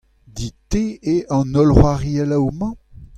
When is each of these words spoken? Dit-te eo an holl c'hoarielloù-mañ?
Dit-te 0.35 0.81
eo 1.13 1.27
an 1.39 1.53
holl 1.57 1.71
c'hoarielloù-mañ? 1.77 2.73